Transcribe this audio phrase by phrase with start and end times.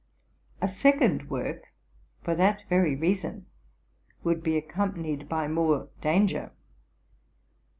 [0.63, 1.67] A second work,
[2.23, 3.45] for that very reason,
[4.23, 6.51] would be accompanied by more danger.